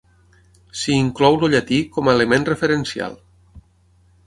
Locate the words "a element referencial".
2.13-3.17